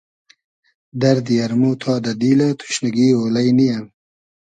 [1.01, 3.77] دئردی ارمۉ تا دۂ دیلۂ توشنیگی اۉلݷ نییۂ